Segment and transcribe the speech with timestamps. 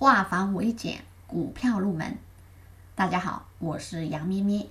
[0.00, 2.18] 化繁为简，股票入门。
[2.94, 4.68] 大家好，我是杨咩咩。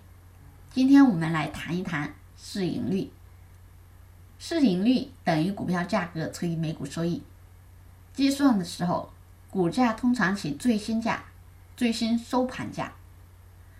[0.71, 3.11] 今天我们来谈一谈市盈率。
[4.39, 7.21] 市盈率等于股票价格除以每股收益。
[8.13, 9.11] 计算的时候，
[9.49, 11.25] 股价通常取最新价、
[11.75, 12.93] 最新收盘价。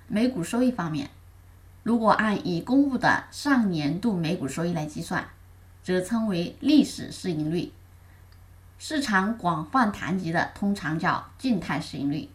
[0.07, 1.09] 每股收益方面，
[1.81, 5.25] 如果按已公布的上年度每股收益来计算，
[5.81, 7.71] 则称为历史市盈率。
[8.79, 12.29] 市场广泛谈及的通常叫静态市盈率，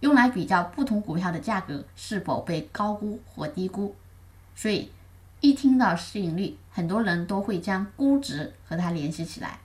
[0.00, 3.96] 用来比较不同股票的价格是否被高估或低估。
[4.54, 4.90] 所以
[5.40, 9.60] 一听到市盈率，很多人都会将估值和它联系起来。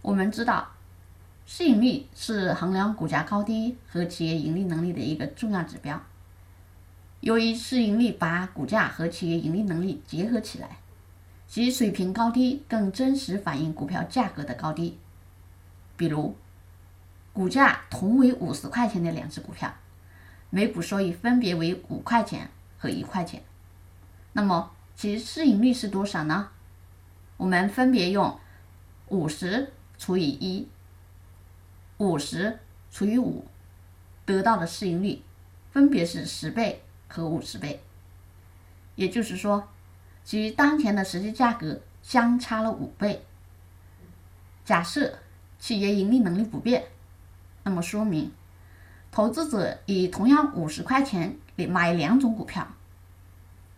[0.00, 0.68] 我们知道，
[1.46, 6.02] 市盈率是衡量股价高低和企业盈利能力的一个重要指标。
[7.20, 10.78] 由于市盈率把股价和企业盈利能力结合起来。
[11.46, 14.98] 其水平高低更真实反映股票价格的高低。
[15.96, 16.36] 比如，
[17.32, 19.72] 股价同为五十块钱的两只股票，
[20.50, 23.44] 每股收益分别为五块钱和一块钱，
[24.32, 26.48] 那么其市盈率是多少呢？
[27.36, 28.40] 我们分别用
[29.08, 30.68] 五十除以一、
[31.98, 32.58] 五十
[32.90, 33.44] 除以五
[34.24, 35.22] 得到的市盈率
[35.70, 37.80] 分别是十倍和五十倍。
[38.96, 39.68] 也就是说。
[40.24, 43.24] 其当前的实际价格相差了五倍。
[44.64, 45.18] 假设
[45.58, 46.84] 企业盈利能力不变，
[47.62, 48.32] 那么说明
[49.12, 51.36] 投资者以同样五十块钱
[51.68, 52.66] 买两种股票，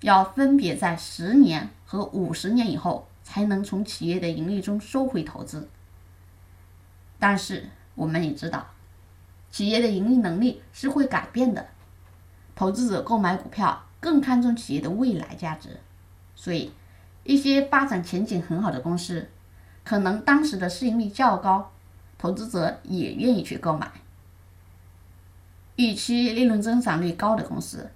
[0.00, 5.68] 要分别在十年和五十年以后才能从企业的盈利中收回投资。
[7.18, 8.68] 但是我们也知道，
[9.50, 11.66] 企业的盈利能力是会改变的，
[12.54, 15.80] 投资者购买股票更看重企业的未来价值。
[16.36, 16.70] 所以，
[17.24, 19.28] 一些发展前景很好的公司，
[19.82, 21.72] 可能当时的市盈率较高，
[22.18, 23.90] 投资者也愿意去购买。
[25.76, 27.90] 预期利润增长率高的公司，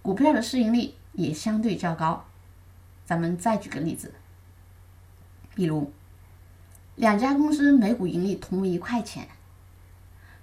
[0.00, 2.24] 股票的市盈率也相对较高。
[3.04, 4.14] 咱们再举个例子，
[5.54, 5.92] 比如
[6.96, 9.28] 两家公司每股盈利同为一块钱，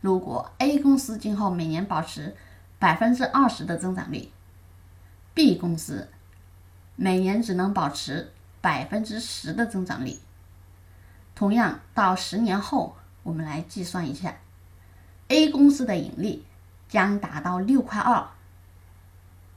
[0.02, 2.36] 如果 A 公司今后每年保持
[2.78, 4.30] 百分之二十的增长率
[5.34, 6.08] ，B 公司。
[7.02, 8.30] 每年只能保持
[8.60, 10.18] 百分之十的增长率。
[11.34, 14.36] 同样，到十年后，我们来计算一下
[15.30, 16.44] ，A 公司的盈利
[16.90, 18.28] 将达到六块二，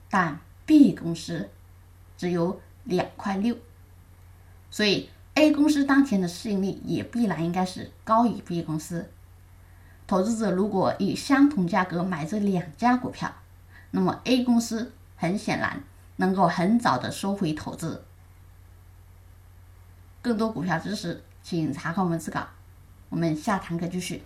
[0.08, 1.50] 但 B 公司
[2.16, 3.56] 只有两块六，
[4.70, 9.10] 所以 A 公司当前的市盈率也必然应该是高于 B 公司。
[10.06, 13.34] 投资者如果以相同价格买这两家股票，
[13.90, 15.82] 那么 A 公司很显然。
[16.16, 18.04] 能够很早的收回投资。
[20.20, 22.46] 更多股票知识，请查看文字稿。
[23.08, 24.22] 我们下堂课继续。